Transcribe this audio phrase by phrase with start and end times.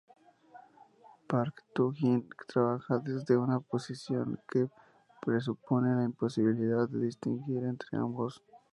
[1.29, 4.67] Park Tu-jin trabaja desde una posición que
[5.23, 8.41] presupone la imposibilidad de distinguir entre ambos.